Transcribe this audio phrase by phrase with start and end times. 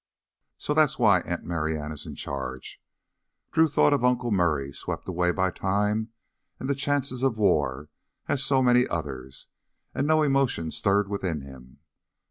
[0.57, 2.81] "So that's why Aunt Marianna's in charge."
[3.51, 6.09] Drew thought of Uncle Murray swept away by time
[6.59, 7.87] and the chances of war
[8.27, 9.45] as so many others
[9.93, 11.81] and no emotion stirred within him.